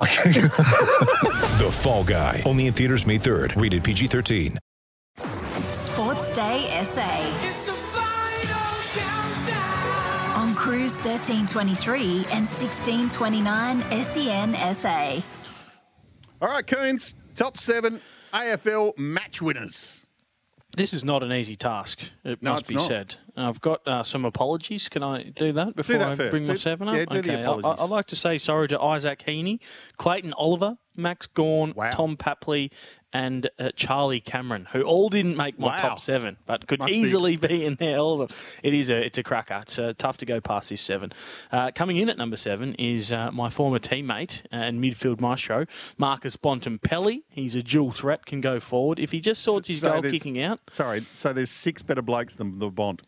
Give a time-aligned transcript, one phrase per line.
[1.58, 2.42] The Fall Guy.
[2.46, 3.60] Only in theaters May 3rd.
[3.60, 4.58] Rated PG-13.
[5.18, 7.10] Sports Day SA.
[10.36, 12.00] On Cruise 1323
[12.32, 15.22] and 1629 SEN SA.
[16.42, 18.00] All right, Coons, top seven
[18.32, 20.06] AFL match winners.
[20.76, 22.86] This is not an easy task, it No, must it's be not.
[22.88, 23.14] said.
[23.36, 24.88] I've got uh, some apologies.
[24.88, 26.30] Can I do that before that I first.
[26.30, 26.96] bring my seven up?
[26.96, 27.80] yeah, do okay, I- apologies.
[27.80, 29.58] I, would like to say sorry to Isaac Heaney,
[29.96, 31.90] Clayton Oliver, Max Gawn, Wow.
[31.90, 32.70] Tom Papley,
[33.12, 35.76] and uh, Charlie Cameron, who all didn't make my Wow.
[35.76, 37.64] top seven, but could Must easily be.
[37.64, 37.98] in there.
[37.98, 38.36] All of them.
[38.62, 39.58] It is a it's a cracker.
[39.62, 41.12] It's uh, tough to go past this seven.
[41.52, 45.66] Uh, coming in at number seven is uh, my former teammate and midfield maestro,
[45.98, 47.22] Marcus Bontempelli.
[47.28, 48.98] He's a dual threat, can go forward.
[48.98, 52.34] If he just sorts his So goal kicking out, Sorry, so there's six better blokes
[52.34, 53.02] than the Bont.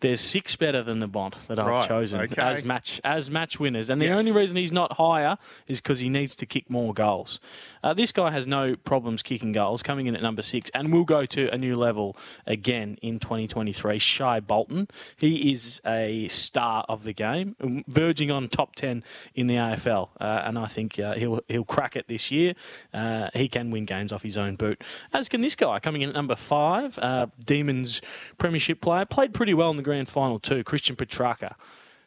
[0.00, 2.40] There's six better than the Bont that I've Right, chosen okay.
[2.40, 4.18] as match as match winners, and the Yes.
[4.18, 7.40] only reason he's not higher is because he needs to kick more goals.
[7.82, 11.04] Uh, this guy has no problems kicking goals, coming in at number six, and will
[11.04, 12.16] go to a new level
[12.46, 13.98] again in 2023.
[13.98, 19.02] Shai Bolton, he is a star of the game, um, verging on top 10
[19.34, 22.54] in the AFL, uh, and I think uh, he'll he'll crack it this year.
[22.94, 24.82] Uh, he can win games off his own boot,
[25.12, 28.00] as can this guy coming in at number five, uh, Demons
[28.38, 30.62] Premiership player, played pretty well in the grand final too.
[30.62, 31.54] Christian Petracca.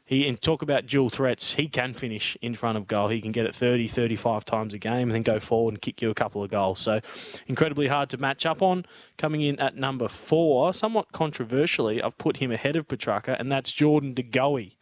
[0.06, 1.54] He and talk about dual threats.
[1.54, 3.10] He can finish in front of goal.
[3.10, 6.02] He can get it 30, 35 times a game and then go forward and kick
[6.02, 6.80] you a couple of goals.
[6.80, 7.00] So
[7.48, 8.86] incredibly hard to match up on.
[9.18, 13.72] Coming in at number four, somewhat controversially, I've put him ahead of Petracca, and that's
[13.72, 14.76] Jordan De Goey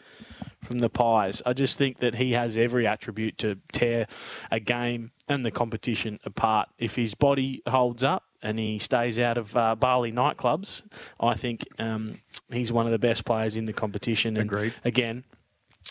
[0.64, 1.42] from the Pies.
[1.46, 4.08] I just think that he has every attribute to tear
[4.50, 6.70] a game and the competition apart.
[6.78, 10.84] If his body holds up and he stays out of uh, Bali nightclubs,
[11.20, 12.20] I think um,
[12.52, 14.38] he's one of the best players in the competition.
[14.38, 14.74] And Agreed.
[14.84, 15.24] Again,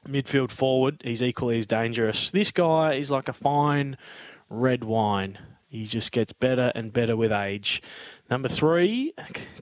[0.06, 2.30] midfield forward, he's equally as dangerous.
[2.30, 3.96] This guy is like a fine
[4.48, 5.38] red wine.
[5.68, 7.82] He just gets better and better with age.
[8.30, 9.12] Number three,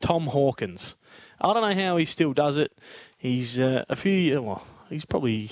[0.00, 0.94] Tom Hawkins.
[1.40, 2.72] I don't know how he still does it.
[3.18, 5.50] He's uh, a few years, well, he's probably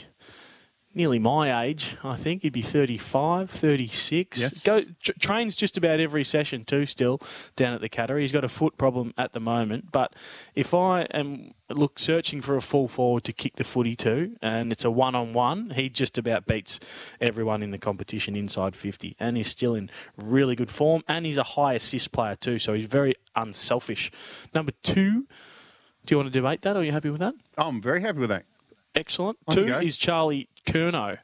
[0.94, 2.42] nearly my age, I think.
[2.42, 4.40] He'd be 35, 36.
[4.40, 4.62] Yes.
[4.62, 7.20] Go, tr- trains just about every session too still
[7.56, 8.20] down at the Cattery.
[8.20, 9.92] He's got a foot problem at the moment.
[9.92, 10.14] But
[10.54, 14.70] if I am look searching for a full forward to kick the footy to and
[14.70, 16.78] it's a one-on-one, he just about beats
[17.20, 21.38] everyone in the competition inside 50 and he's still in really good form and he's
[21.38, 24.10] a high assist player too, so he's very unselfish.
[24.54, 25.26] Number two,
[26.06, 26.76] do you want to debate that?
[26.76, 27.34] Or are you happy with that?
[27.56, 28.44] I'm very happy with that.
[28.94, 29.38] Excellent.
[29.50, 31.18] Two is Charlie Curnow,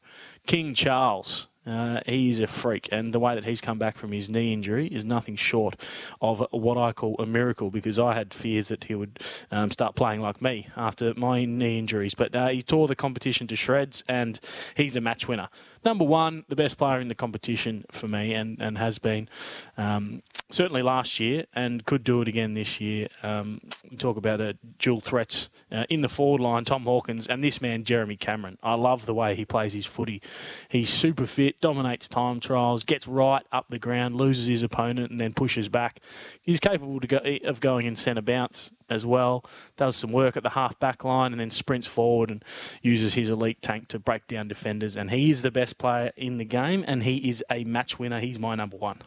[0.46, 1.46] King Charles.
[1.66, 4.86] Uh, he's a freak, and the way that he's come back from his knee injury
[4.86, 5.76] is nothing short
[6.20, 7.70] of what I call a miracle.
[7.70, 11.78] Because I had fears that he would um, start playing like me after my knee
[11.78, 14.40] injuries, but uh, he tore the competition to shreds, and
[14.74, 15.48] he's a match winner.
[15.84, 19.28] Number one, the best player in the competition for me, and and has been
[19.76, 23.08] um, certainly last year, and could do it again this year.
[23.22, 23.60] Um,
[23.90, 27.60] we talk about uh, dual threats uh, in the forward line, Tom Hawkins, and this
[27.60, 28.58] man Jeremy Cameron.
[28.62, 30.20] I love the way he plays his footy.
[30.68, 35.20] He's super fit, dominates time trials, gets right up the ground, loses his opponent, and
[35.20, 36.00] then pushes back.
[36.42, 39.44] He's capable go, of going in centre bounce as well.
[39.76, 42.44] Does some work at the half back line, and then sprints forward and
[42.82, 44.96] uses his elite tank to break down defenders.
[44.96, 48.20] And he is the best player in the game, and he is a match winner.
[48.20, 48.98] He's my number one.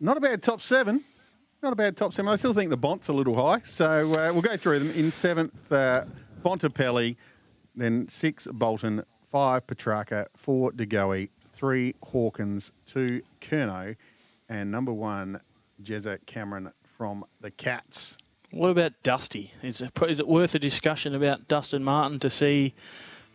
[0.00, 1.04] Not a bad top seven.
[1.62, 2.30] Not a bad top seven.
[2.30, 3.60] I still think the Bont's a little high.
[3.64, 4.90] So uh, we'll go through them.
[4.90, 6.04] In seventh, uh,
[6.42, 7.16] Bontempelli.
[7.74, 9.02] Then six, Bolton.
[9.34, 10.26] Five, Petracca.
[10.36, 11.28] Four, De Goey.
[11.52, 12.70] Three, Hawkins.
[12.86, 13.96] Two, Curnow.
[14.48, 15.40] And number one,
[15.82, 18.16] Jezza Cameron from the Cats.
[18.52, 19.52] What about Dusty?
[19.60, 22.74] Is it, is it worth a discussion about Dustin Martin to see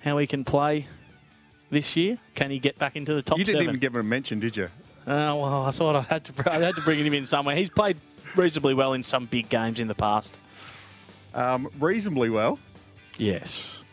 [0.05, 0.87] how he can play
[1.69, 2.19] this year?
[2.33, 3.69] Can he get back into the top you didn't seven?
[3.71, 4.69] even give him a mention, did you?
[5.05, 6.49] Uh, well, I thought I had to.
[6.49, 7.57] I had to bring him in somewhere.
[7.57, 7.97] He's played
[8.37, 10.37] reasonably well in some big games in the past.
[11.33, 12.57] Um, reasonably well.
[13.17, 13.83] Yes,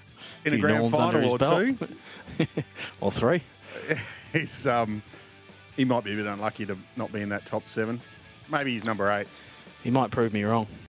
[0.47, 1.79] In a grand final or belt.
[1.79, 2.47] two.
[3.01, 3.43] or three.
[4.33, 5.03] He's, um,
[5.77, 8.01] he might be a bit unlucky to not be in that top seven.
[8.49, 9.27] Maybe he's number eight.
[9.83, 10.67] He might prove me wrong.